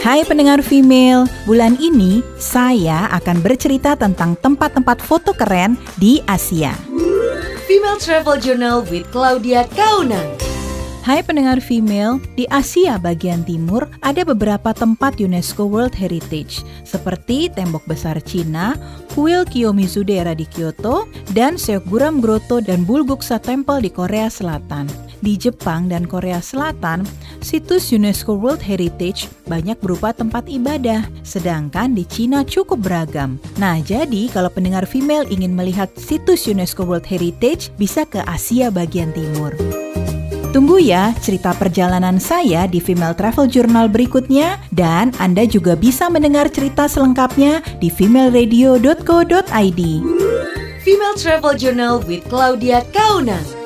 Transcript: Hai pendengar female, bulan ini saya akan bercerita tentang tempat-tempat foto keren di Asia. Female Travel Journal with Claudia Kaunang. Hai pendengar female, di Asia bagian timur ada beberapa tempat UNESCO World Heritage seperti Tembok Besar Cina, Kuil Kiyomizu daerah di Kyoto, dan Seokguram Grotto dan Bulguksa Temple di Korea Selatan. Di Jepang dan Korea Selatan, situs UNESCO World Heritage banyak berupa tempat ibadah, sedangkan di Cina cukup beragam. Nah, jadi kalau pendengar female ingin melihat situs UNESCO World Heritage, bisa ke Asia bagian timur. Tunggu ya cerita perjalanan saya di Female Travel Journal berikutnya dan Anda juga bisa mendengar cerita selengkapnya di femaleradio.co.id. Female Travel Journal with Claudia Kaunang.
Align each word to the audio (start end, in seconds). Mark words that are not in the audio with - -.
Hai 0.00 0.24
pendengar 0.24 0.64
female, 0.64 1.28
bulan 1.44 1.76
ini 1.76 2.24
saya 2.40 3.04
akan 3.20 3.44
bercerita 3.44 3.92
tentang 3.92 4.32
tempat-tempat 4.40 4.96
foto 4.96 5.36
keren 5.36 5.76
di 6.00 6.24
Asia. 6.24 6.72
Female 7.68 8.00
Travel 8.00 8.40
Journal 8.40 8.80
with 8.88 9.04
Claudia 9.12 9.68
Kaunang. 9.76 10.24
Hai 11.04 11.20
pendengar 11.20 11.60
female, 11.60 12.16
di 12.32 12.48
Asia 12.48 12.96
bagian 12.96 13.44
timur 13.44 13.92
ada 14.00 14.24
beberapa 14.24 14.72
tempat 14.72 15.20
UNESCO 15.20 15.68
World 15.68 15.92
Heritage 15.92 16.64
seperti 16.88 17.52
Tembok 17.52 17.84
Besar 17.84 18.24
Cina, 18.24 18.80
Kuil 19.12 19.44
Kiyomizu 19.44 20.00
daerah 20.08 20.32
di 20.32 20.48
Kyoto, 20.48 21.12
dan 21.36 21.60
Seokguram 21.60 22.24
Grotto 22.24 22.64
dan 22.64 22.88
Bulguksa 22.88 23.36
Temple 23.36 23.84
di 23.84 23.92
Korea 23.92 24.32
Selatan. 24.32 25.09
Di 25.20 25.36
Jepang 25.36 25.88
dan 25.92 26.08
Korea 26.08 26.40
Selatan, 26.40 27.04
situs 27.44 27.92
UNESCO 27.92 28.40
World 28.40 28.64
Heritage 28.64 29.28
banyak 29.44 29.76
berupa 29.80 30.16
tempat 30.16 30.48
ibadah, 30.48 31.04
sedangkan 31.20 31.92
di 31.92 32.08
Cina 32.08 32.40
cukup 32.40 32.80
beragam. 32.80 33.36
Nah, 33.60 33.76
jadi 33.84 34.32
kalau 34.32 34.48
pendengar 34.48 34.88
female 34.88 35.28
ingin 35.28 35.52
melihat 35.52 35.92
situs 36.00 36.48
UNESCO 36.48 36.88
World 36.88 37.04
Heritage, 37.04 37.68
bisa 37.76 38.08
ke 38.08 38.24
Asia 38.24 38.72
bagian 38.72 39.12
timur. 39.12 39.52
Tunggu 40.50 40.82
ya 40.82 41.14
cerita 41.22 41.54
perjalanan 41.54 42.18
saya 42.18 42.66
di 42.66 42.82
Female 42.82 43.14
Travel 43.14 43.46
Journal 43.46 43.86
berikutnya 43.86 44.58
dan 44.74 45.14
Anda 45.22 45.46
juga 45.46 45.78
bisa 45.78 46.10
mendengar 46.10 46.50
cerita 46.50 46.90
selengkapnya 46.90 47.62
di 47.78 47.86
femaleradio.co.id. 47.86 49.80
Female 50.82 51.16
Travel 51.22 51.54
Journal 51.54 52.02
with 52.02 52.26
Claudia 52.26 52.82
Kaunang. 52.90 53.59